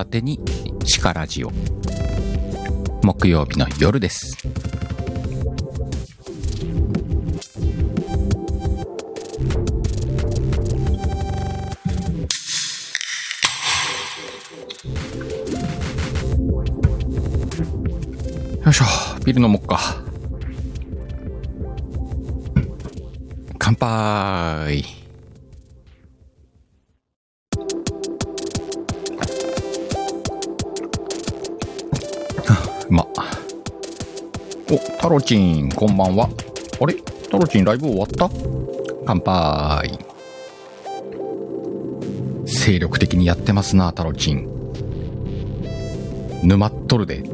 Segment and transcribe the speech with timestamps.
[0.00, 0.40] 片手に
[1.02, 1.50] 鹿ラジオ
[3.02, 4.34] 木曜日の夜です。
[18.64, 18.84] よいしょ。
[19.24, 19.78] ビール飲もっか。
[23.58, 24.29] 乾杯。
[32.90, 33.06] ま
[34.70, 36.28] おタロチンこんばんは。
[36.80, 36.94] あれ？
[37.30, 38.28] タロチンライブ終わった？
[39.06, 39.96] 乾杯。
[42.46, 44.48] 精力的にやってますなタロチン。
[46.42, 47.22] 沼っとるで。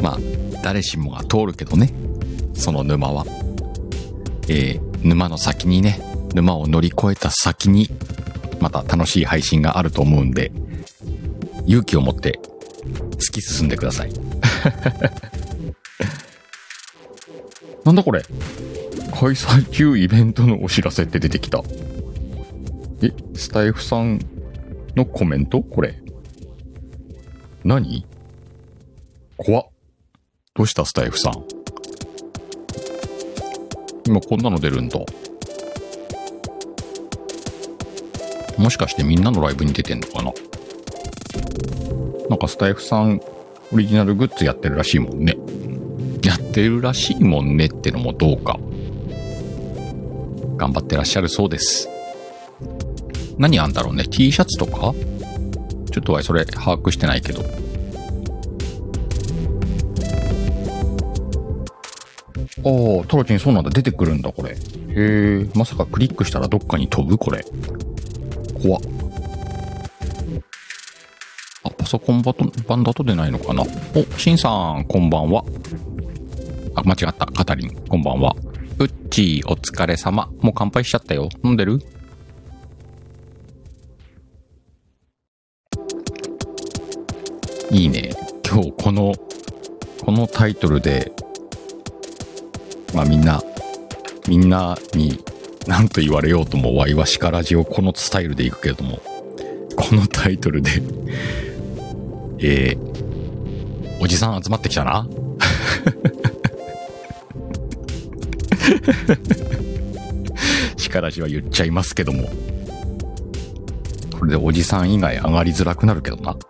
[0.00, 0.18] まあ
[0.62, 1.92] 誰しもが通るけどね。
[2.54, 3.26] その沼は。
[4.48, 6.00] えー、沼の先にね
[6.34, 7.90] 沼を乗り越えた先に
[8.60, 10.50] また楽しい配信があると思うんで
[11.68, 12.40] 勇気を持って
[13.18, 14.12] 突き進んでください。
[17.84, 18.22] なんだこれ。
[19.12, 21.62] 開催中イベントのお知らせって出てきた。
[23.02, 24.18] えスタイフさん
[24.96, 25.60] のコメント？
[25.62, 25.94] これ。
[27.64, 28.06] 何？
[29.36, 29.66] 怖っ。
[30.54, 30.86] どうした？
[30.86, 31.44] スタイフさん。
[34.06, 34.98] 今こんなの出るんだ。
[38.56, 40.32] もしかしてみんなのライブに出てんのかな？
[42.28, 43.20] なんかスタイフさん
[43.72, 45.36] オリジナルグッズやってるらしいもんね。
[46.22, 48.58] やってるらしいもんねってのもどうか。
[50.56, 51.88] 頑張ってらっしゃるそうです。
[53.38, 54.94] 何あんだろうね ?T シャツとか？
[55.90, 57.42] ちょっとはそれ把握してないけど。
[62.60, 63.70] ああ、トロチンそうなんだ。
[63.70, 64.50] 出てくるんだ、これ。
[64.50, 64.54] へ
[64.96, 67.16] え、まさかクリックしたらどっかに飛ぶ？
[67.16, 67.44] これ。
[68.60, 68.82] 怖っ。
[71.88, 73.62] パソコン版だと出ないのかな？
[73.62, 75.42] お、シンさん、こんばんは。
[76.74, 77.24] あ、間違った。
[77.24, 78.36] カタリン、こんばんは。
[78.78, 80.30] うっちー、お疲れ様。
[80.42, 81.30] もう乾杯しちゃったよ。
[81.42, 81.80] 飲んでる？
[87.70, 88.10] いいね。
[88.46, 89.14] 今日この、
[90.04, 91.10] このタイトルで、
[92.92, 93.42] まあみんな、
[94.28, 95.24] みんなに
[95.66, 99.00] 何と言われようとも、ワイワシカラジオこのスタイルでいくけれども、
[99.74, 100.82] このタイトルで
[102.40, 105.06] えー、おじさん集まってきたな。
[110.76, 112.28] 力じは言っちゃいますけども。
[114.18, 116.36] これでおじさん以外上がりづらくなるけどな。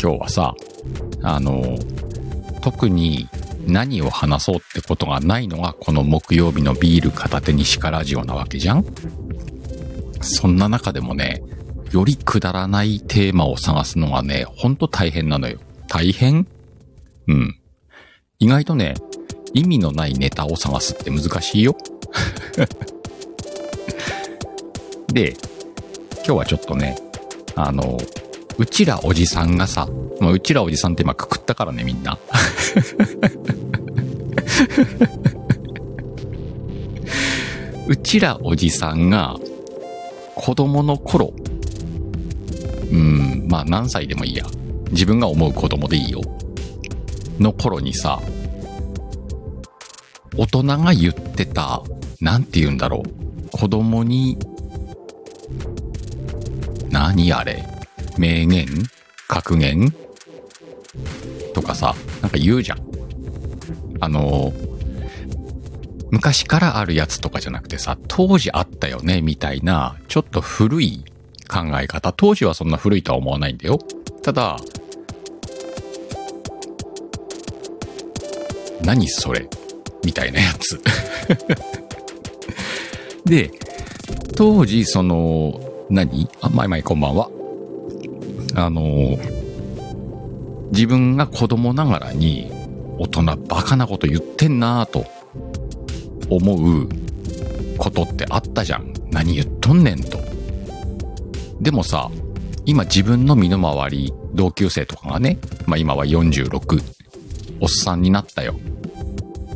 [0.00, 0.54] 今日はさ、
[1.22, 1.78] あの、
[2.60, 3.28] 特に
[3.66, 8.84] 何を話そうってことがないのがこの木曜日のビール片手に鹿ラジオなわけじゃん
[10.26, 11.42] そんな中でもね、
[11.92, 15.58] よりくだらないテーマを探すのがね、ほんと大変なのよ。
[15.88, 16.46] 大変？
[17.28, 17.58] うん。
[18.38, 18.94] 意外とね、
[19.54, 21.76] 意味のないネタを探すって難しいよ。
[25.12, 25.34] で、
[26.16, 26.98] 今日はちょっとね、
[27.54, 27.98] あの、
[28.58, 29.88] うちらおじさんがさ、
[30.20, 32.18] まあ、うちらおじさんって今くくったからね、みんな。
[37.88, 39.36] うちらおじさんが、
[40.36, 41.32] 子供の頃、
[42.92, 44.44] うん、まあ何歳でもいいや。
[44.90, 46.20] 自分が思う子供でいいよ。
[47.40, 48.20] の頃にさ、
[50.36, 51.82] 大人が言ってた、
[52.20, 53.48] なんて言うんだろう。
[53.50, 54.38] 子供に、
[56.90, 57.64] 何あれ
[58.18, 58.66] 名言
[59.28, 59.92] 格言
[61.54, 62.78] とかさ、なんか言うじゃん。
[64.00, 64.52] あの、
[66.10, 71.04] 昔からあるやつとかじゃなくてさ、当時あったよね、みたいな、ちょっと古い
[71.48, 72.12] 考え方。
[72.12, 73.78] 当時はそんな古いとは思わないんだよ。
[74.22, 74.56] ただ、
[78.82, 79.48] 何それ？
[80.04, 80.80] みたいなやつ。
[83.26, 83.50] で、
[84.36, 85.60] 当時、その、
[85.90, 86.28] 何？
[86.40, 87.28] あ、まいまいこんばんは。
[88.54, 89.18] あの、
[90.70, 92.50] 自分が子供ながらに、
[92.98, 95.04] 大人バカなこと言ってんなぁと
[96.30, 96.88] 思う
[97.78, 98.92] ことってあったじゃん。
[99.10, 100.18] 何言っとんねんと。
[101.60, 102.10] でもさ、
[102.64, 106.82] 今自分の身の回り、同級生とかがね、まあ今は46、
[107.60, 108.56] おっさんになったよ。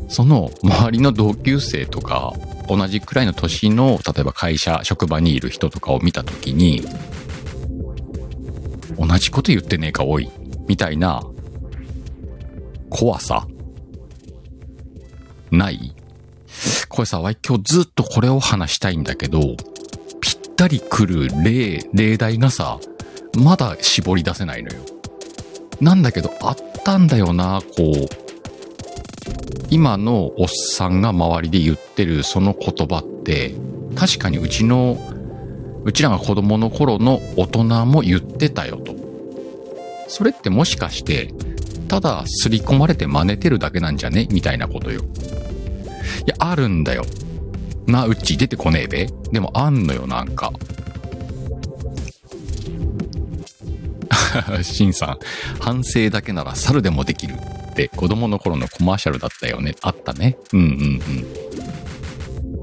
[0.08, 2.32] その周りの同級生とか、
[2.68, 6.82] 同じくらいの年の、例えば会社、職場にいる人とかを見たときに、
[8.98, 10.30] 同じこと言ってねえか、おい。
[10.68, 11.22] みたいな、
[12.88, 13.46] 怖さ？
[15.50, 15.94] ない？
[17.00, 19.40] これさ、今日ずっとこれを話したいんだけど、
[20.20, 22.78] ぴったり来る例、例題がさ、
[23.42, 24.82] まだ絞り出せないのよ。
[25.80, 28.06] なんだけど、あったんだよな、こう。
[29.70, 33.54] 今のおっさんが周りで言ってるその言葉って、
[33.96, 34.98] 確かにうちの、
[35.84, 38.94] うちらが子供の頃の大人も言ってたよと。
[40.06, 41.32] それってもしかして、
[41.88, 44.28] ただ刷り込まれて真似てるだけなんじゃね？
[44.30, 45.00] みたいなことよ。
[46.26, 47.04] いや、あるんだよ。
[47.86, 50.52] な、うち出てこねえべでもあんのよ、なんか。
[54.62, 55.18] シンさん、
[55.58, 59.74] 反省だけなら猿でもできるって子供の頃のコマーシャルだったよね。
[59.82, 60.36] あったね。
[60.52, 60.68] うんうんう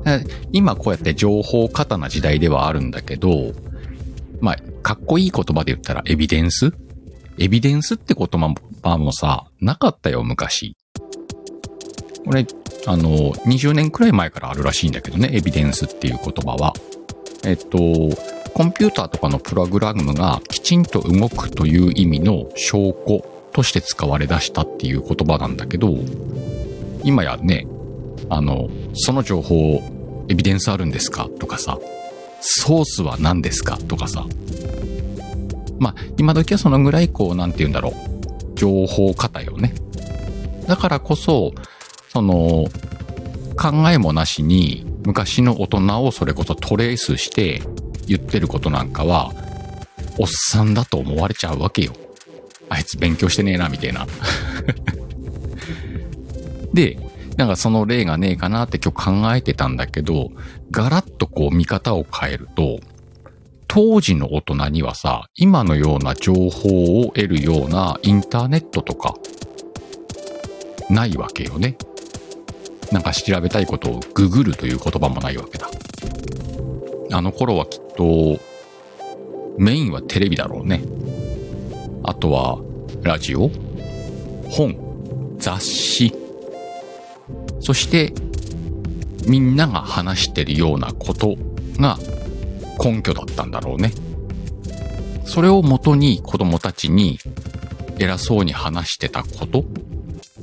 [0.10, 0.28] ん。
[0.54, 3.52] 今こうやって情報過多な時代ではあるんだけど、
[4.40, 6.72] まあ、かっこいい言葉で言ったらエビデンス？
[7.38, 8.28] エビデンスって言
[8.82, 10.78] 葉もさ、なかったよ、昔。
[12.28, 12.46] これ、
[12.86, 16.74] あの、20年くらい前からあるらしいんだけどね、エビデンスっていう言葉は。
[17.46, 17.78] えっと、
[18.54, 25.96] コンピューターとかのプログラムがきちんと動くという意味の証拠として使われ出したっていう言葉なんだけど、
[27.06, 27.66] 今やね、
[28.30, 29.82] あの、その情報、
[30.28, 31.80] エビデンスあるんですかとかさ、
[32.42, 34.26] ソースは何ですかとかさ。
[35.80, 37.94] まあ、今時はそのぐらいこう、なんて言うんだろう。
[38.56, 39.74] 情報型よね。
[40.68, 41.54] だからこそ、
[42.18, 42.66] その、
[43.56, 47.62] 考えもなしに、昔の大人をそれこそトレースして
[48.08, 49.32] 言ってることなんかは、
[50.18, 51.94] おっさんだと思われちゃうわけよ。
[52.70, 54.08] あいつ勉強してねえな、みたいな。
[56.74, 56.98] で、
[57.36, 60.32] なんかその例がねえかなって今日考えてたんだけど、
[60.72, 62.80] ガラッとこう見方を変えると、
[63.68, 69.14] 当時の大人にはさ、今のような情報を得るようなインターネットとか、
[70.90, 71.78] ないわけよね。
[72.92, 75.70] なんか調べたいことをググるという言葉もないわけだ。
[77.12, 78.40] あの頃はきっと、
[79.58, 80.82] メインはテレビだろうね。
[82.04, 82.60] あとは、
[83.02, 83.50] ラジオ
[84.50, 86.14] 本雑誌
[87.60, 88.14] そして、
[89.28, 91.36] みんなが話してるようなこと
[91.80, 91.98] が
[92.82, 93.92] 根拠だったんだろうね。
[95.26, 97.20] それをもとに子供たちに
[98.00, 99.66] 偉そうに話してたこと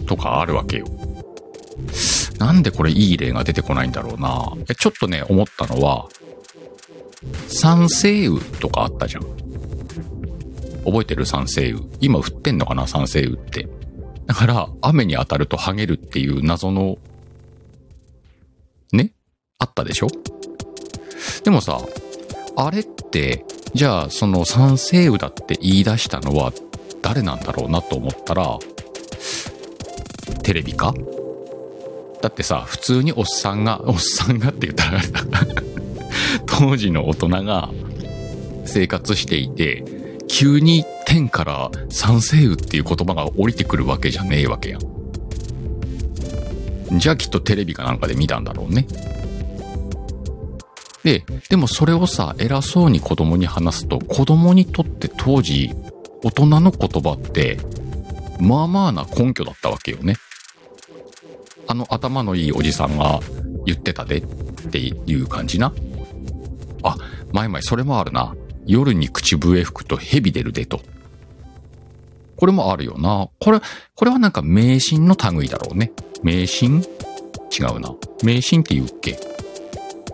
[0.07, 0.87] とかあるわけよ。
[2.45, 4.53] なんでこれいい例が出てこないんだろうな。
[4.75, 6.11] ちょっとね、思ったのは、
[7.49, 9.23] 三星雨とかあったじゃん。
[10.85, 11.25] 覚えてる？
[11.25, 11.81] 三星雨。
[12.01, 12.87] 今降ってんのかな？
[12.87, 13.67] 三星雨って。
[14.27, 16.99] だから、雨に当たると剥げるっていう謎の、
[18.93, 19.13] ね？
[19.59, 20.09] あったでしょ？
[21.45, 21.81] でもさ、
[22.57, 26.53] あれって、じゃあその三星雨だって言い出したのは
[27.01, 28.59] 誰なんだろうなと思ったら、
[30.43, 30.93] テレビか？
[32.25, 34.99] だってさ、普通におっさんが、おっさんがって言ったら。
[36.47, 37.69] 当時の大人が
[38.65, 39.85] 生活していて、
[40.27, 46.99] 急に天から三星雨っていう言葉が降りてくるわけじゃねえわけやん。
[46.99, 48.87] じゃあきっとテレビかなんかで見たんだろうね。
[51.03, 55.73] で、でもそれをさ、偉そうに子供に話すと、子供にとって当時、
[56.23, 57.59] 大人の言葉って、
[58.41, 60.17] まあまあな根拠だったわけよね。
[61.75, 63.21] の頭のいいおじさんが
[63.67, 64.21] 言ってたでっ
[64.71, 65.73] ていう感じな。
[66.83, 66.97] あ、
[67.33, 68.35] 前々それもあるな。
[68.67, 70.81] 夜に口笛吹くと蛇出るでと。
[72.37, 73.29] これもあるよな。
[73.41, 73.61] これ、
[73.95, 75.93] これはなんか迷信の類だろうね。
[76.23, 76.85] 迷信？
[77.57, 77.95] 違うな。
[78.23, 79.19] 迷信って言うっけ？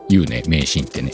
[0.09, 1.13] 言うね、迷信ってね。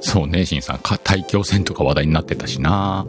[0.00, 0.78] そうね、シンさん。
[0.78, 3.06] か大気汚染とか話題になってたしな。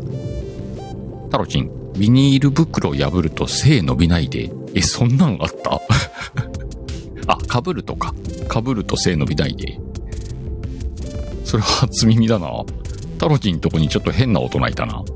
[1.36, 4.50] タロチン、ビニール袋を破ると背伸びないで。
[4.74, 5.82] え、そんなんあった？
[7.28, 8.16] あ、被るとか。
[8.50, 9.78] 被ると背伸びないで。
[11.44, 12.50] それは初耳だな。
[13.18, 15.04] タロチンとこにちょっと変な大人いたな。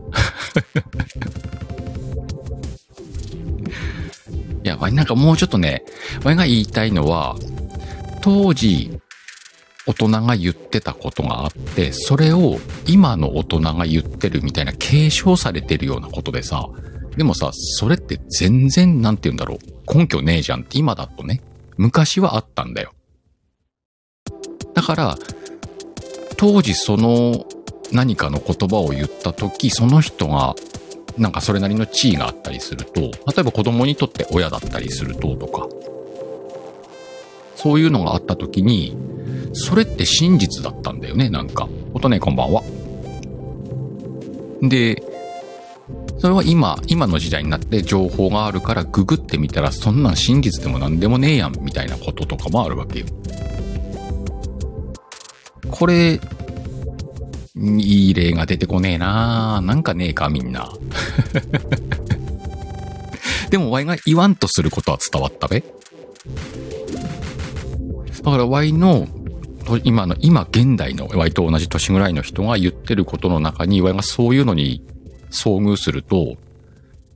[4.65, 5.85] いや、わいなんかもうちょっとね、
[6.25, 7.37] わいが言いたいのは、
[8.19, 8.91] 当時、
[9.89, 16.69] 大人が言ってたことがあって、それを今の大人が言ってるみたいな継承されてるようなことでさ、
[17.17, 21.41] でもさ、それって全然、なんて言うんだろう、根拠ねえじゃんって今だとね、
[21.75, 22.93] 昔はあったんだよ。
[24.75, 25.17] だから、
[26.37, 27.47] 当時その
[27.91, 30.55] 何かの言葉を言った時、その人が、
[31.17, 35.67] なんかそれなりの地位があったりすると、例えば子供にとって親だったりするととか、
[37.61, 38.95] そういうのがあった時に、
[39.51, 41.67] それって真実だったんだよね、なんか。
[41.93, 42.63] 音ね、こんばんは。
[44.61, 45.03] で、
[46.19, 53.05] それは今、今の時代になって情報があるからググってみたらそんなん真実でも何でもねえやんみたいなこととかもあるわけよ。
[55.69, 56.21] これ、
[57.57, 60.71] いい例が出てこねえななんかねえかみんな。
[63.51, 65.61] でも、ワイが言わんとすることは伝わったべ
[68.23, 69.07] だから、ワイの、
[69.83, 74.83] 今の、今現代のワイと同じ年ぐらいの人が言ってることの中に、ワイがそういうのに
[75.31, 76.37] 遭遇すると、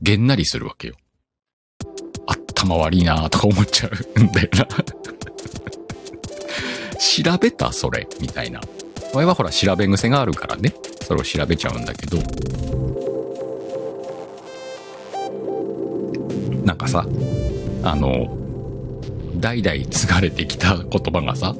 [0.02, 0.96] げんなりするわけよ。
[2.26, 4.66] 頭悪いなとか思っちゃうんだよな
[6.98, 8.62] 調べたそれみたいな。
[9.14, 10.74] ワイはほら調べ癖があるからね。
[11.02, 12.18] それを調べちゃうんだけど。
[16.64, 17.06] なんかさ、
[17.84, 18.38] あの、
[19.44, 21.54] 代々継がれてきた言葉がさ、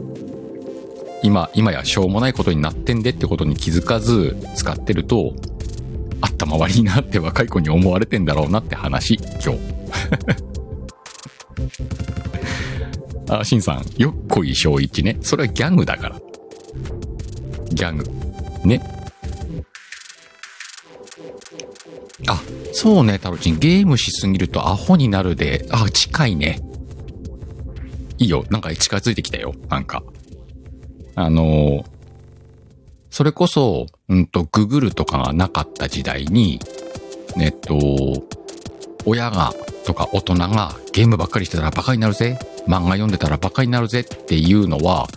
[1.22, 5.34] 今、今やしょうもないことになってんでってことに気づかず使ってると、
[6.22, 9.60] 頭悪いなって若い子に思われてんだろうなって話、今日。
[13.28, 15.18] あ、しんさん、よっこい小一ね。
[15.20, 16.22] それはギャグだから。
[17.74, 18.06] ギャグ。
[18.66, 18.82] ね。
[22.28, 23.60] あ、そうね、タロチン。
[23.60, 26.62] ゲームしすぎるとアホになるで、あ、近いね。
[28.24, 28.46] いいよ。
[28.50, 29.54] なんか近づいてきたよ。
[29.70, 30.04] なんか。
[31.16, 31.86] あの、
[33.10, 36.60] それこそ、うんと、ググるとかがなかった時代に、
[37.40, 37.78] えっと、
[39.06, 39.54] 親が、
[39.86, 42.40] とか大人がゲームばっかりしてたらバカになるぜ。
[42.68, 45.08] 漫画読んでたらバカになるぜっていうのは、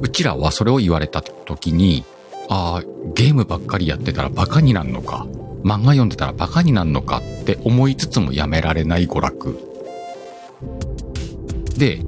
[0.00, 2.04] うちらはそれを言われた時に、
[2.48, 2.82] ああ、
[3.14, 5.26] ゲームばっかりやってたらバカになんのか。
[5.62, 9.58] 漫画読んでたらバカになんのかって思いつつもやめられない娯楽。
[11.78, 12.00] で、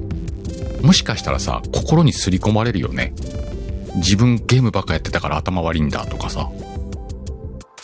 [0.85, 3.11] もしかしたらさ、心にすり込まれるよね。
[3.95, 6.47] 自分ゲームばっかやってたから頭悪いんだとかさ。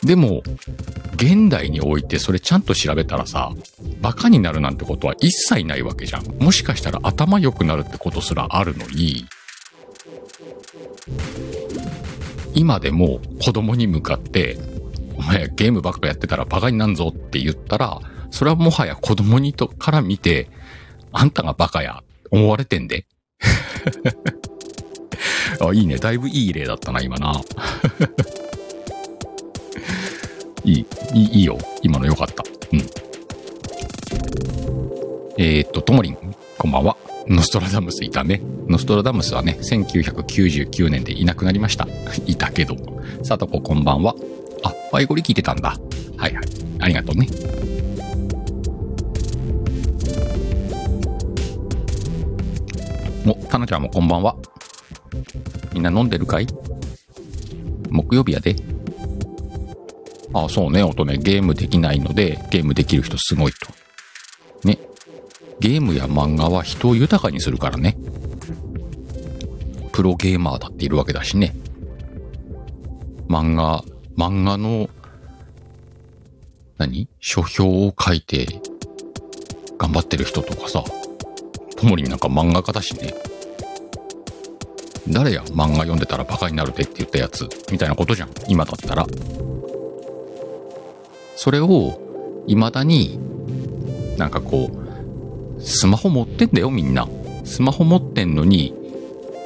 [0.04, 0.44] でも、
[1.16, 3.54] 現代においてそれちゃんと調べたらさ、
[4.02, 6.26] バカになるなんてことは一切ないわけじゃん。
[6.44, 9.26] もしかしたら頭良くなるってことすらあるのに、
[12.54, 14.60] 今でも子供に向かって、
[15.16, 20.50] お前ゲームばっかやってたらバカになんぞって言ったら、それはもはや子供にとから見て、
[21.12, 23.06] あんたがバカや、思われてんで。
[25.60, 25.98] あ、いいね。
[25.98, 27.42] だいぶいい例だったな、今な。
[30.64, 31.58] いい、いい、よ。
[31.82, 32.44] 今のよかった。
[32.72, 32.80] うん。
[35.38, 36.18] えー、っと、ともりん、
[36.58, 36.98] こんばんは。
[37.28, 38.42] ノストラダムスいたね。
[38.68, 41.88] ノストラダムスはね、1999年でいなくなりました。
[42.26, 42.76] いたけど。
[43.24, 44.16] さとここんばんは。
[44.64, 45.78] あ、ワイゴリ聞いてたんだ。
[46.18, 46.44] はいはい。
[46.80, 47.28] ありがとうね。
[53.52, 54.38] タナちゃんもこんばんは。
[55.74, 56.48] みんな飲んでるかい？
[57.90, 58.56] 木曜日やで。
[60.34, 63.68] ああ、そうね、音ね、ゲームできないので、ゲームできる人すごいと。
[64.66, 64.80] ね。
[65.60, 67.98] ゲームや漫画は人を豊かにするからね。
[69.92, 71.54] プロゲーマーだっているわけだしね。
[73.28, 73.84] 漫画、
[74.16, 74.90] 漫画の、
[76.78, 77.10] 何？
[77.20, 78.62] 書評を書いて、
[79.78, 80.86] 頑張ってる人とかさ、
[81.76, 83.14] ともりなんか漫画家だしね。
[85.08, 88.30] 誰や漫画読んでたらバカになるでって言ったやつ、みたいなことじゃん。
[88.48, 89.08] 今だったら。
[91.36, 92.00] それを、
[92.48, 93.20] 未だに、
[94.18, 94.70] なんかこ
[95.58, 97.08] う、スマホ持ってんだよみんな。
[97.44, 98.74] スマホ持ってんのに、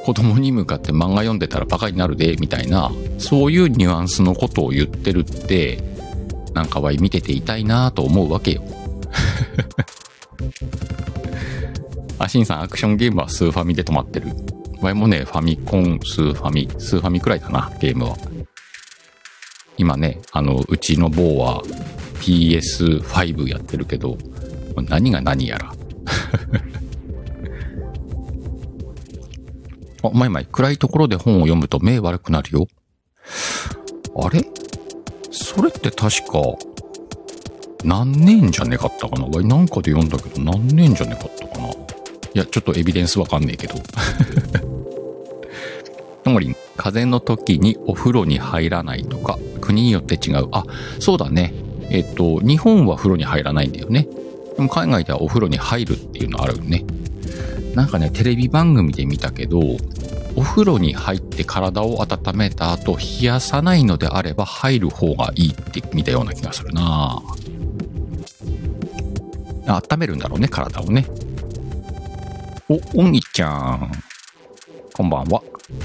[0.04, 5.82] 子供に向かって漫画読んでたらバカになるで、みたいな、そういうニュアンスのことを言ってるって、
[6.54, 8.62] なんかは見てていたいなと思うわけよ。
[12.18, 14.28] あ、しんさん、アクションゲームはスーファミで止まってる。
[14.80, 18.16] 前もね、ファミコン、スーファミ、スーファミくらいだな、ゲームは。
[19.78, 21.62] 今ね、あの、うちの某は
[22.20, 24.16] PS5 やってるけど、
[24.88, 25.72] 何が何やら。
[30.02, 32.66] あ、まいまい、暗いところで本を読むと目悪くなるよ。
[34.16, 34.44] あれ？
[35.30, 36.40] それって確か、
[37.84, 39.26] 何年じゃねかったかな？
[39.42, 41.45] なんかで読んだけど何年じゃねかった？
[42.36, 43.76] いや、ちょっとエビデンスわかんねえけど。
[46.22, 50.48] ともりん、風邪の時にお風呂に入らないとか、国によって違う。
[50.52, 50.66] あ、
[50.98, 51.54] そうだね。
[51.88, 54.06] えっと、日本は風呂に入らないんだよね。
[54.54, 56.84] でも海外ではお風呂に入るっていうのあるよね。
[57.74, 59.58] なんかね、テレビ番組で見たけど、
[60.34, 67.22] お風呂に入って体を温めた後、冷やさないのであれば入る方がいいって見たような気がするな
[69.66, 71.06] 温めるんだろうね、体をね。
[72.68, 73.92] お、おんぎちゃん。
[74.92, 75.42] こんばんは。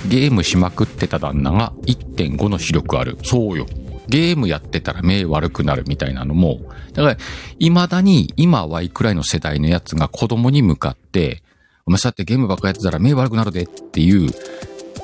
[0.08, 3.18] ゲームしまくってた旦那が1.5の視力ある。
[3.24, 3.68] そうよ。
[4.08, 6.60] ゲームやってたら目悪くなるみたいなのも、
[6.94, 7.18] だから、
[7.60, 11.44] 未だに今 Y くらいの世代のやつが子供に向かって、
[11.86, 14.32] お前さってゲームばっかやってたら目悪くなるでっていう、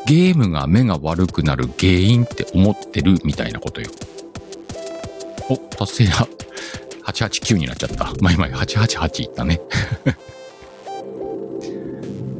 [0.07, 3.91] ゲームが目が悪くなる原因って思ってるみたいなことよ。
[5.49, 6.27] お、達成だ。
[7.05, 8.11] 889になっちゃった。
[8.21, 9.61] まいまい888いったね。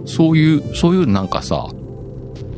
[0.08, 1.70] そういう、そういうなんかさ、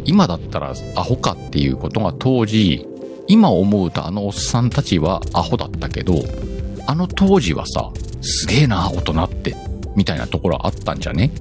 [0.06, 2.86] 今だったらアホかっていうことが当時、
[3.28, 6.24] 今思うとあのおっさんたちはアホだったけど、
[6.88, 7.92] あの当時はさ、
[8.22, 9.56] すげえな、大人って、
[9.96, 11.32] みたいなところあったんじゃね？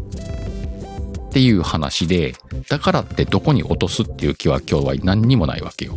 [1.29, 2.35] っていう話で、
[2.69, 5.97] だからってどこに落とすっていう気は今日は何にもないわけよ。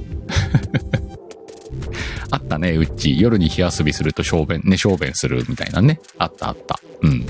[2.31, 3.19] あったね、うっち。
[3.19, 5.99] 夜に火遊びすると小便、ね、小便するみたいなね。
[6.17, 6.79] あったあった。
[7.01, 7.25] うん。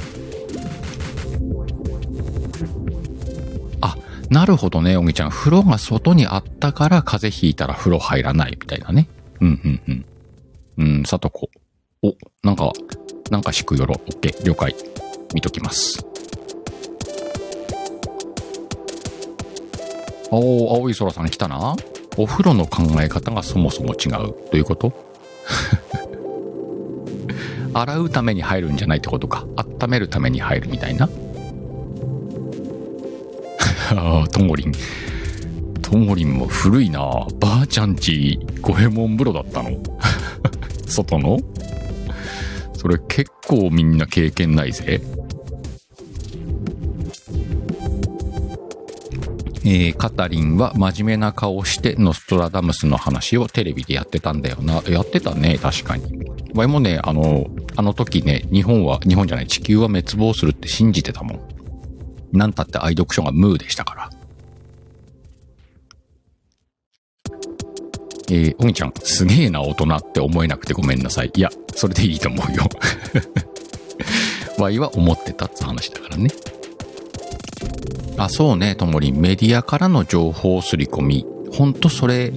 [4.32, 5.30] なるほどね、おぎちゃん。
[5.30, 9.10] 風呂が外にあったから風邪ひいたら風呂入らないみたいなね。
[9.42, 10.06] うん、うん、うん。
[10.78, 11.50] うん、さとこ。
[12.02, 12.72] お、なんか、
[13.30, 13.96] なんかしくよろ。
[13.96, 14.74] オッケー、了解。
[15.34, 16.06] 見ときます。
[20.32, 21.76] おー、青い空さん来たな。
[22.18, 24.12] お風呂の考え方がそもそも違う。
[24.12, 24.94] どういうこと？
[27.74, 29.46] 洗うために入るんじゃないってことか。
[29.58, 31.10] 温めるために入るみたいな。
[33.96, 34.72] ああ、ともりん。
[35.82, 37.00] ともりんも古いな。
[37.40, 39.72] ばあちゃんち、五右衛門風呂だったの
[40.88, 41.38] 外の？
[42.74, 45.02] それ結構みんな経験ないぜ。
[49.64, 54.82] えーカタリンは真面目な顔してノストラダムスの話をテレビでやってたんだよな。
[54.90, 56.04] やってたね、確かに。
[56.56, 61.40] わいもね、あの、あの時ね、日本は、日本じゃない、地球は滅亡するって信じてたもん。
[62.32, 64.10] なんたって愛読書がムーでしたから。
[68.30, 71.32] えー、おぎちゃん、すげえな大人って思えなくてごめんなさい。
[71.36, 72.64] いや、それでいいと思うよ。
[74.58, 76.30] わいは思ってたって話だからね。
[78.18, 79.12] あ、そうね、ともり。
[79.12, 81.26] メディアからの情報すり込み。
[81.52, 82.32] ほんとそれ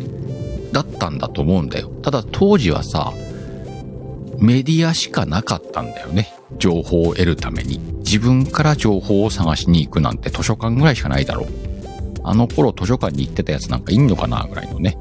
[0.73, 1.89] だったんだと思うんだよ。
[2.03, 3.13] ただ当時はさ、
[4.39, 6.35] メディアしかなかったんだよね。
[6.59, 7.79] 情報を得るために。
[7.99, 11.49] 自分から情報を探しに行くなんて図書館ぐらいしかないだろう。
[12.23, 14.99] あの頃図書館に行ってたやつなんかいんのかなぐらいのね。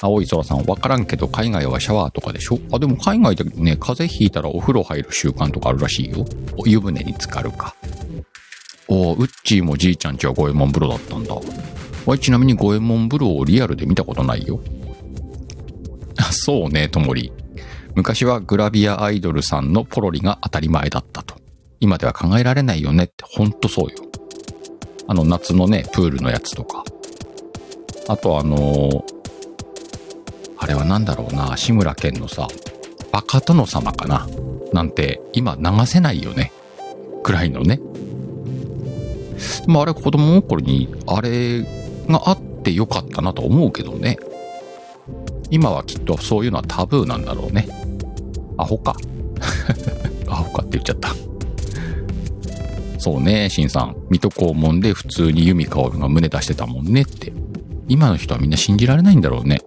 [0.00, 2.58] 青い空さん、わからんけど海外はシャワーとかでしょ？
[2.70, 6.26] あ、でも海外でね、風邪ひいたらお風呂入る習慣とかあるらしいよ。
[6.58, 7.74] お湯船に浸かるか。
[8.88, 11.34] おうっちーもじいちゃんちは五右衛門風呂だったんだ。
[12.04, 14.60] わいちなみに五右衛門風呂をリアルで見たことないよ。
[16.18, 17.32] あそうね、ともり。
[17.96, 21.34] 昔はグラビアアイドルさんのポロリが当たり前だったと。
[21.80, 23.96] 今では考えられないよねって、ほんとそうよ。
[25.08, 26.84] あの夏のね、プールのやつとか。
[28.06, 29.16] あとあのー
[30.58, 32.48] あれはなんだろうな、志村けんのさ、
[33.12, 34.26] バカ殿様かな？
[34.72, 36.52] なんて今流せないよね。
[37.22, 37.76] くらいのね。
[39.66, 41.62] でもあれ子供の頃にあれ
[42.08, 44.18] があってよかったなと思うけどね。
[45.50, 47.68] 今はきっとそういうのはタブーなんだろうね。
[48.56, 48.96] アホか。
[50.28, 51.14] アホかって言っちゃった。
[52.98, 53.96] そうね、シンさん。
[54.10, 57.32] 水戸黄門で普通に由美薫が胸出してたもんねって。
[57.88, 59.62] 今の人はみんな信じられないんだろうね。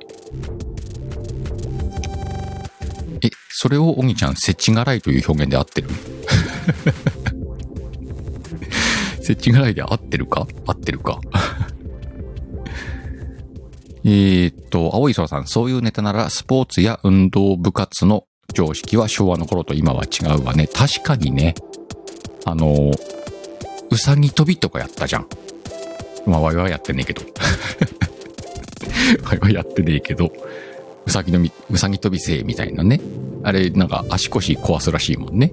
[3.22, 5.90] え、それをおぎちゃん、せちがらいという表現で合ってる？
[9.22, 10.48] せちがらいで合ってるか？
[10.66, 11.22] 合ってるか？
[14.04, 20.68] えっと、青い空さん、そういうネタならスポーツや運動部活の常識は昭和の頃と今は違うわね。
[20.68, 21.56] 確かにね。
[22.46, 22.92] あの、
[23.92, 25.28] うさぎ跳びとかやったじゃん。
[26.26, 27.22] まあ、わいはやってねえけど。
[29.26, 30.32] わいはやってねえけど、
[31.06, 33.02] うさぎのみ、うさぎ跳びせいみたいなね。
[33.44, 35.52] あれ、なんか足腰壊すらしいもんね。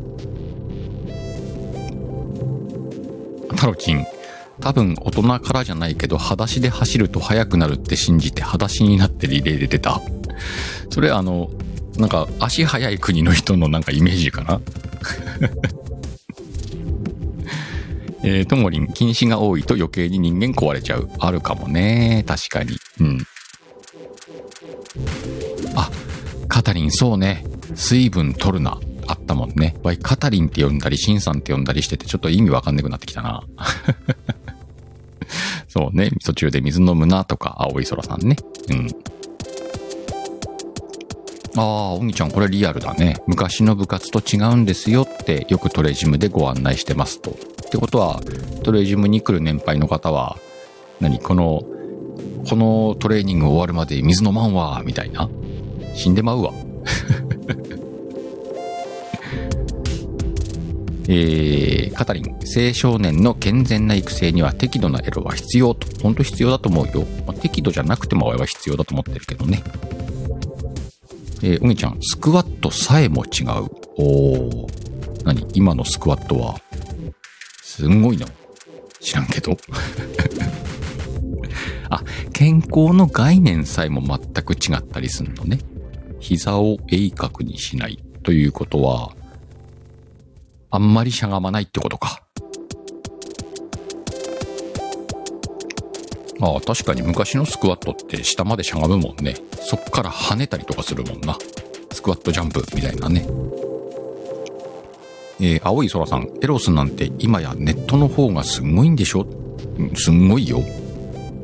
[3.57, 4.05] タロチン、
[4.61, 10.01] 多分大人からじゃないけど、裸足で走ると速くなるって信じて裸足になってリレーで出た。
[10.91, 11.51] それあの、
[11.99, 14.61] なんか足速い国の人のなんかイメージかな？
[18.23, 21.09] えー、ともりん、禁止が多いと余計に人間壊れちゃう。
[21.21, 22.25] あるかもね。
[22.27, 22.77] 確かに。
[23.01, 23.25] うん。
[25.77, 25.91] あ、
[26.49, 27.45] カタリン、そうね。
[27.77, 28.81] 水分取るな。
[29.07, 29.77] あったもんね。
[29.85, 33.45] わい、カタリンって呼んだり、シンさんって呼んだりしてて、ちょっと意味わかんなくなってきたな。
[35.69, 36.11] そうね。
[36.25, 38.37] 途中で水飲むなとか、青い空さんね。
[38.71, 38.89] うん。
[41.57, 43.17] ああ、おぎちゃん、これリアルだね。
[43.27, 47.31] 昔の部活と違うんですよって、よくトレジムでご案内してますと。
[47.31, 47.35] っ
[47.71, 48.21] てことは、
[48.63, 50.37] トレジムに来る年配の方は、
[51.01, 51.65] 何この、
[52.49, 55.31] このトレーニング終わるまで水飲まんわ、みたいな。
[55.95, 56.53] 死んでまうわ。
[61.09, 65.87] えー、カタリン、青少年の健全な育成には適度なエロは必要と。
[66.03, 67.07] 本当必要だと思うよ。
[67.27, 69.63] まあ、適度じゃなくても俺は必要だと思ってるけどね。
[71.43, 73.47] えー、おぎちゃん、スクワットさえも違う。
[73.99, 75.25] おー。
[75.25, 75.47] 何？
[75.55, 76.61] 今のスクワットは、
[77.63, 78.27] すんごいの
[79.01, 79.57] 知らんけど。
[81.91, 85.59] あ、健康の概念さえも全く違ったりすんのね。
[86.21, 89.15] 膝を鋭角にしないということは、
[90.71, 92.26] あんまりしゃがまないってことか。
[96.41, 99.35] ああ、確かに昔のスクワットって下までしゃがむもんね。
[99.53, 101.39] そっから跳ねたりとかするもんな。
[101.93, 103.27] スクワットジャンプみたいなね。
[105.41, 109.27] えー、青い空さん、エロスなんて今やネットの方がすごいんでしょ？
[109.95, 110.63] すんごいよ。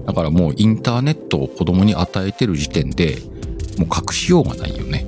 [0.07, 3.19] だからもうインターネットを子供に与えてる時点で、
[3.79, 5.07] もう隠しようがないよね。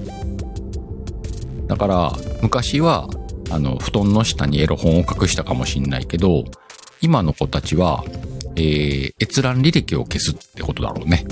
[1.66, 3.08] だから、昔は
[3.50, 6.44] あの、布団の下にエロ本を隠したかもしんないけど、
[7.00, 8.04] 今の子たちは、
[8.56, 11.24] えー、閲覧履歴を消すってことだろうね。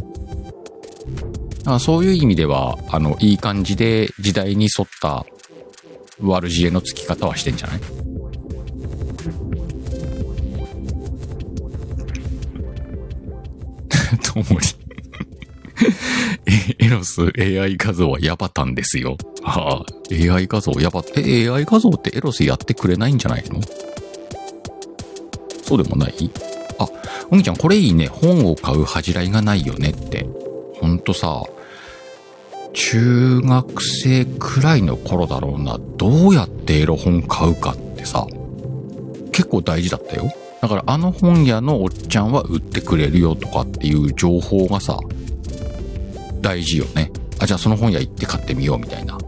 [1.64, 5.24] あそういう意味では、あの、いい感じで時代に沿った
[6.20, 7.80] 悪知恵のつき方はしてんじゃない？
[14.22, 14.66] ともり
[16.78, 19.16] エロス AI 画像はヤバタンですよ。
[19.42, 19.82] あ。
[19.82, 19.84] あ、
[20.34, 23.60] AI 画像ヤバ、え、AI 画像ってエロスやってくれないんじゃないの？
[25.64, 26.30] そうでもない、
[27.30, 28.08] おみちゃん、これいいね。
[28.08, 30.26] 本を買う恥じらいがないよねって。
[30.80, 31.42] ほんとさ、
[32.74, 35.78] 中学生くらいの頃だろうな。
[35.96, 38.26] どうやってエロ本買うかってさ、
[39.32, 40.30] 結構大事だったよ。
[40.60, 44.98] だからあの本屋のおっちゃんは売ってくれるよとかっていう情報がさ、
[46.40, 47.10] 大事よね。
[47.40, 49.18] あ、じゃあその本屋行って買ってみようみたいな。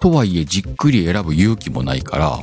[0.00, 2.38] とはいえじっくり選ぶ勇気もないから、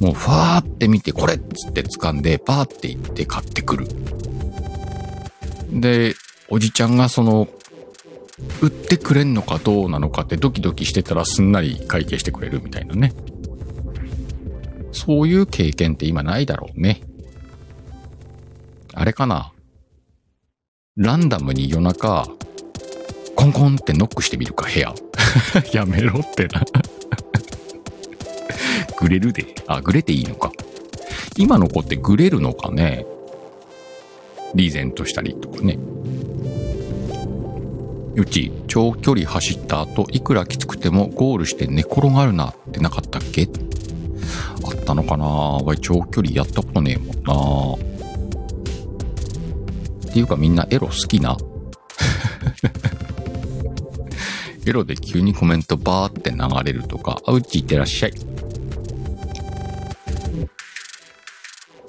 [0.00, 3.86] もうファーって見てこれっつって掴んでパーって行って買ってくる。
[5.72, 6.14] で、
[6.48, 7.48] おじちゃんがその、
[8.60, 13.12] 売ってくれんのかどうなのかってドキドキしてたらすんなり会計してくれるみたいなね。
[14.92, 17.02] そういう経験って今ないだろうね。
[18.94, 19.52] あれかな
[20.96, 22.26] ランダムに夜中、
[23.34, 24.94] コンコンってノックしてみるか、部屋。
[25.72, 26.62] やめろってな
[29.00, 29.54] グレるで。
[29.66, 30.52] あ、グレていいのか。
[31.38, 33.06] 今の子ってグレるのかね
[34.54, 35.78] リーゼントしたりとかね。
[38.14, 43.48] うち、長距離走った後、いくらきつくてもゴールして寝転がるなってなかったっけ？
[44.64, 45.24] あったのかな？
[45.26, 47.86] わい、長距離やったことねえもんな
[50.10, 51.38] っていうかみんなエロ好きな？
[54.66, 58.12] エロで急にコメントバーって流れるとか、あ、うち行ってらっしゃい。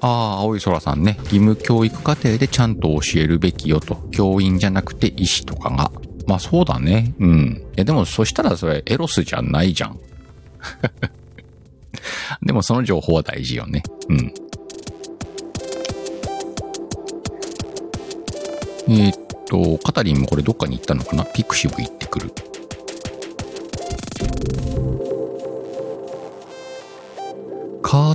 [0.04, 1.16] ああ、青い空さんね。
[1.24, 3.96] 義務教育課程でちゃんと教えるべきよと。
[4.12, 5.92] 教員じゃなくて医師とかが。
[6.28, 7.16] まあそうだね。
[7.20, 7.64] うん。
[7.70, 9.98] いやでもそしたらそれエロスじゃないじゃん。
[12.44, 13.82] でもその情報は大事よね。
[14.10, 14.34] うん。
[18.90, 21.24] えー、っと、カタリンもこれどっかに行ったのかな？
[21.24, 22.34] ピクシブ行ってくる。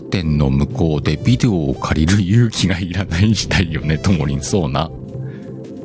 [0.08, 4.40] カーテンの向こうでビデオを借りる勇気がいらない時代よね、ともりん。
[4.40, 4.90] そうな。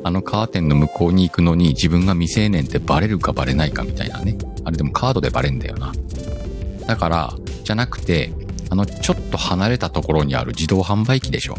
[0.02, 4.38] あのカーテンの向こうに行くのに自分が未成年ってバレるかバレないかみたいなね。
[4.64, 5.92] あれでもカードでバレんだよな。
[6.86, 8.32] だから、じゃなくて、
[8.70, 11.58] あの、ちょっと離れたところにある自動販売機でしょ。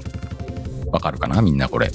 [0.92, 1.92] わかるかなみんなこれ。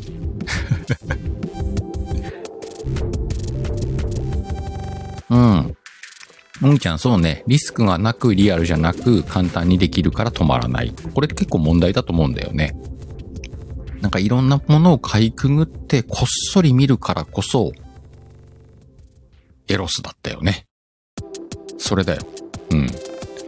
[6.61, 7.43] もみちゃん、そうね。
[7.47, 10.95] リスクがなくリアルじゃなく簡単にできるから止まらない。
[11.15, 12.77] これ結構問題だと思うんだよね。
[14.01, 17.73] なんかいろんなものをかいくぐってこっそり見るからこそ、
[19.69, 20.67] エロスだったよね。
[21.79, 22.23] それだよ。
[22.71, 22.87] うん。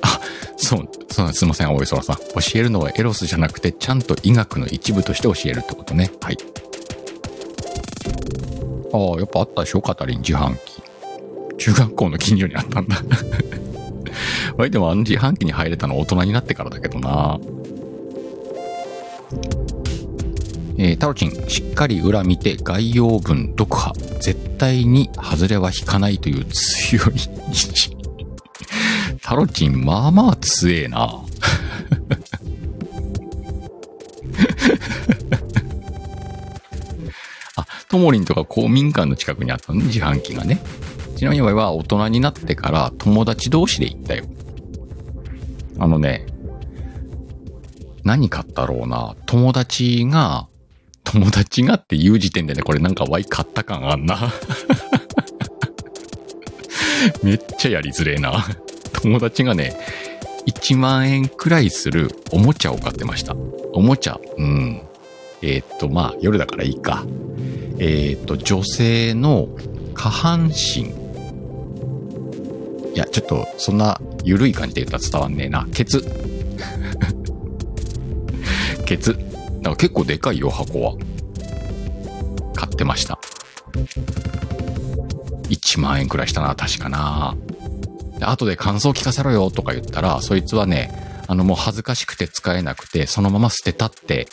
[0.03, 0.21] あ、
[0.57, 2.17] そう、そうすいません、青い空さん。
[2.17, 2.23] 教
[2.55, 6.11] えるのはエロスじゃなくて、ちゃんと医学の一部として教えるってことね。
[6.21, 6.39] はい。
[8.95, 9.83] ああ、やっぱあったでしょ？
[9.83, 10.83] カタリン自販機。
[11.63, 12.97] 中学校の近所にあったんだ
[14.59, 17.39] わいでもあの自販機に入れたの大人になってからだけどな
[20.79, 23.93] えー、タロチン、しっかり裏見て概要文読破。
[24.21, 27.15] 絶対に外れは引かないという強い
[27.53, 27.97] 意志。
[29.23, 30.99] タロチン、まあまあ強えな。
[37.55, 40.59] あ、ともりんとか公民館の近くにあったのね、自販機がね。
[41.23, 44.25] ちなみに俺は大人になってから友達同士で行ったよ。
[45.79, 46.27] あのね、
[48.03, 49.15] 何買ったろうな。
[49.27, 50.49] 友達が、
[51.05, 54.19] 友達がって言う時点でね、これなんかワイ買った感あんな。
[57.23, 58.45] めっちゃやりづれえな。
[58.95, 59.77] 友達がね、
[60.49, 63.37] 1万円くらいするおもちゃを買ってました。
[63.75, 64.19] おもちゃ。
[64.39, 64.83] うん。
[65.41, 67.05] えー、っと、まあ、夜だからいいか。
[67.79, 69.47] えー、っと、女性の
[69.95, 71.01] 下半身。
[72.95, 75.67] いや、ちょっと、そんな緩い感じで言ったら伝わんねえな。
[75.73, 76.05] ケツ。
[78.85, 79.19] ケツ。
[79.63, 80.95] だか結構でかいよ、箱は。
[82.55, 83.19] 買ってました。
[85.49, 87.35] 1万円くらいしたな、確かな。
[88.19, 94.29] で、後で感想聞かせろよとか言ったら、そいつはね、あのもう恥ずかしくて使えなくて、そのまま捨てたって、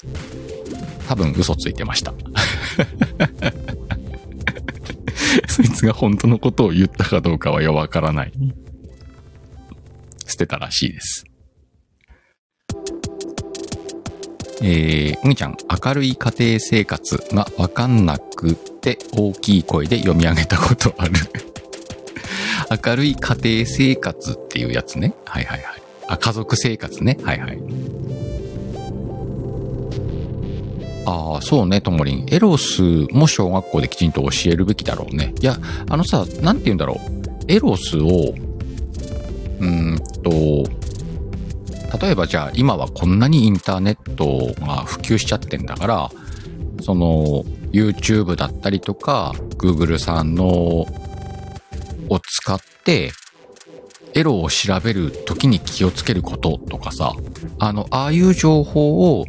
[1.08, 2.14] 多分嘘ついてました。
[5.48, 8.34] そいつが本当のことを言ったかどうかはよわからない。
[10.26, 11.26] 捨てたらしいです。
[14.62, 21.14] えー、うみちゃん、明るい家庭生活がわかんなくて大きい声で読み上げたことある
[22.86, 25.14] 明るい家庭生活っていうやつね。
[25.26, 25.82] はいはいはい。
[26.08, 27.18] あ、家族生活ね。
[27.24, 27.60] はいはい。
[31.10, 32.26] ああ、そうね、ともりん。
[32.32, 35.34] エロスも小学校できちんと教えるべきだろうね。
[35.42, 35.58] いや、
[35.90, 37.00] あのさ、なんて言うんだろう。
[37.48, 38.36] エロスを、
[39.60, 40.70] うーんと、
[42.00, 46.12] 例えばじゃあ今はこんなにインターネットが普及しちゃってんだから、
[46.82, 50.86] その YouTube だったりとか Google さんのを
[52.24, 53.12] 使って
[54.14, 57.14] エロを調べる時に気をつけることとかさ、
[57.58, 59.26] あの、ああいう情報を、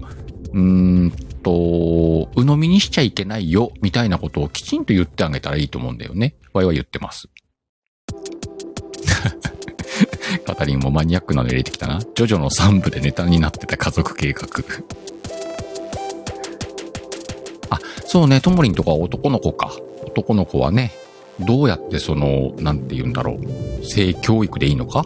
[0.52, 6.34] うーんと、鵜呑みにしちゃいけないよ、みたいなことをきちんと言ってあげたらいいと思うんだよね。
[6.52, 7.28] ワイは言ってます。
[10.46, 12.00] カタリンもマニアックなの入れてきたな。
[12.00, 14.48] ジョジョの3部でネタになってた家族計画。
[17.70, 19.72] あ、そうね、ともりんとか男の子か。
[20.06, 20.92] 男の子はね、
[21.40, 25.04] どうやってその、なんて言うんだろう、性教育でいいのか？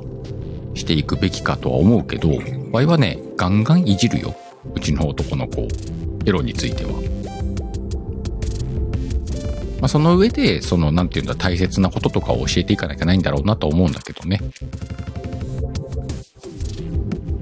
[0.75, 2.31] していくべきかとは思うけど、
[2.73, 4.35] ワイはね、ガンガンいじるよ。
[4.75, 5.69] うちの男の子。
[6.27, 6.93] エロについては。
[9.81, 14.41] まあ、その上で、その、なんていうんだ、大切なこととかを教えていかなきゃないんだろうなと思うんだけどね。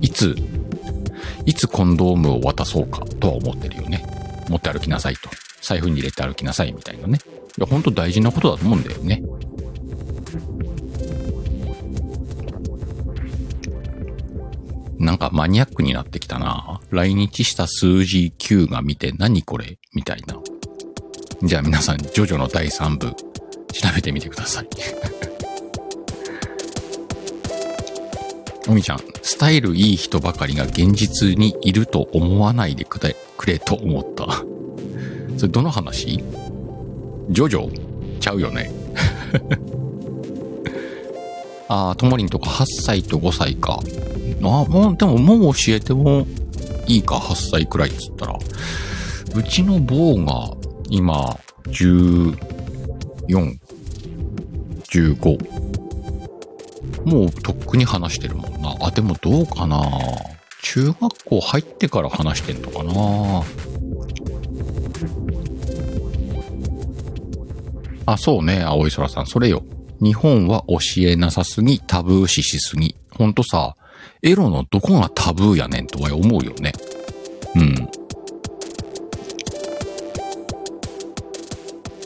[0.00, 0.34] いつ、
[1.46, 4.04] いつコンドームを渡そうかとは思ってるよね。
[4.48, 5.30] 持って歩きなさいと。
[5.60, 7.18] 財布に入れて歩きなさいみたいなね。
[7.56, 9.22] いや、ほんと大事なことだと思うんだよね。
[15.02, 16.80] なんかマニアックになってきたな。
[16.90, 19.76] 来日した数字9が見て何これ？
[19.94, 20.38] みたいな。
[21.42, 23.16] じゃあ皆さん、ジョジョの第3部、調
[23.96, 24.68] べてみてください。
[28.68, 34.44] おみちゃん、スタイルいい人ばかりが現実にいると思わないでくれくれと思った。
[35.36, 36.22] それどの話？
[37.28, 38.70] ジョジョちゃうよね。
[41.68, 43.80] ああ、ともりんとか8歳と5歳か。
[44.50, 46.26] あもう、でももう教えても
[46.87, 48.38] いいか、8歳くらいっつったら。
[49.35, 50.50] うちの坊が
[50.90, 52.37] 今、14、
[54.90, 55.62] 15。
[57.05, 58.76] もうとっくに話してるもんな。
[58.81, 59.81] あ、でもどうかな
[60.62, 62.92] 中学校入ってから話してんのかな
[68.07, 69.26] あ、そうね、青い空さん。
[69.26, 69.62] それよ。
[70.00, 72.96] 日本は教えなさすぎ、タブー視しすぎ。
[73.16, 73.76] ほんとさ、
[74.24, 76.72] エロのどこがタブーやねんとは思うよね。
[77.56, 77.74] うん。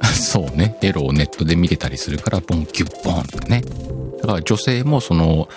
[0.15, 0.79] そうね。
[0.81, 3.63] エロをネットで見てたりするから、ボンキュッボンってね。
[4.23, 5.49] だから女性もその、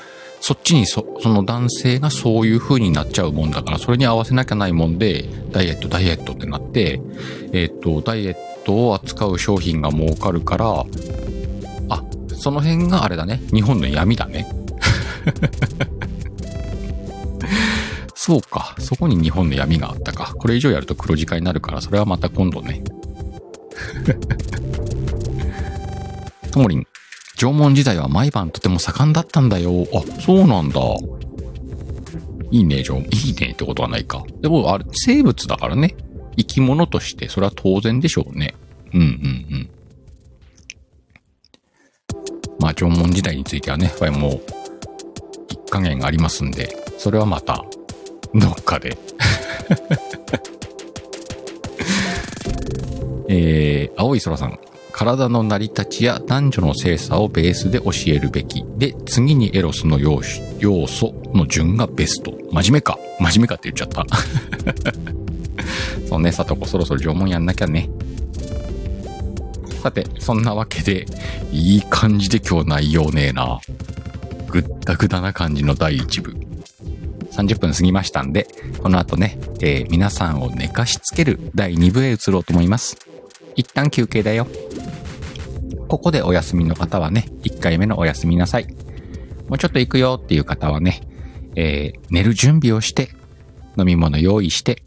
[0.41, 6.99] そっちにそ、その男性がそういう風になっちゃうもんだから、それに合わせなきゃないもんで、ダイエット、ダイエットってなって、
[7.53, 10.85] えっ、と、ダイエットを扱う商品が儲かるから、
[11.87, 12.03] あ、
[12.35, 13.41] その辺があれだね。
[13.53, 14.45] 日本の闇だね。
[18.29, 18.75] そうか。
[18.77, 20.35] そこに日本の闇があったか。
[20.35, 22.83] これ以上やると黒字化になるから、それはまた今度ね。
[26.51, 26.85] ともりん、
[27.37, 29.87] 縄文時代は毎晩とても盛んだったんだよ。
[29.95, 30.79] あ、そうなんだ。
[32.51, 34.23] いいね、縄、いいねってことはないか。
[34.41, 35.95] でも、あれ、生物だからね。
[36.37, 38.53] 生き物として、それは当然でしょうね。
[38.93, 39.09] うんうんう
[39.57, 39.69] ん。
[42.59, 44.41] まあ、縄文時代についてはね、やっぱりもう、
[45.49, 47.65] 一加減がありますんで、それはまた、
[48.33, 48.97] どっかで
[53.31, 54.59] えー、青い空さん。
[54.91, 58.65] 体の成り立ちや男女の性差をベースで教えるべき。
[58.77, 60.19] で、次にエロスの要
[60.59, 62.33] 要素の順がベスト。
[62.51, 62.97] 真面目か。
[63.19, 64.05] 真面目かって言っちゃった。
[66.09, 67.89] そうね、さとこそろそろ縄文やんなきゃね。
[69.81, 71.05] さて、そんなわけで、
[71.51, 73.61] いい感じで今日内容ねえな。
[74.49, 76.38] ぐったぐだな感じの第1部。
[77.43, 78.47] 30分過ぎましたんで、
[78.81, 82.97] この後ね、えー、皆さんを寝かしつける第2部へ移ろうと思います。
[83.55, 84.47] 一旦休憩だよ。
[85.87, 88.67] ここでお休みの方はね、1回目のお休みなさい。
[89.47, 91.01] もうちょっと行くよっていう方はね、
[91.55, 93.09] えー、寝る準備をして、
[93.77, 94.83] 飲み物用意して、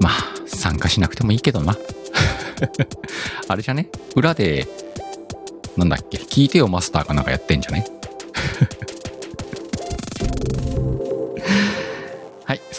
[0.00, 0.12] まあ、
[0.46, 1.76] 参加しなくてもいいけどな。
[3.48, 3.88] あれじゃね？
[4.16, 4.66] 裏で、
[5.76, 6.18] なんだっけ？
[6.18, 7.86] 聞いてよマスターかなんかやってんじゃね？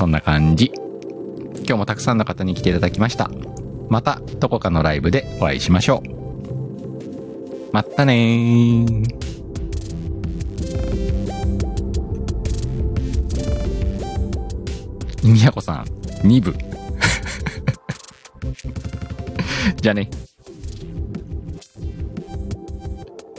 [0.02, 0.72] そんな感じ。
[1.58, 3.30] 今日もたくさんの方に来ていただきました。
[3.88, 6.08] またどこかのライブでお会いしましょう。
[7.72, 9.06] まったねー。
[15.24, 15.86] みやこさん、
[16.26, 16.56] 2部。
[19.80, 20.10] じゃあね。